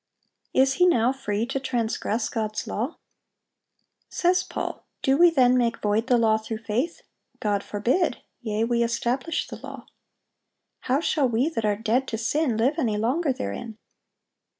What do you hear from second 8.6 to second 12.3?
we establish the law." "How shall we, that are dead to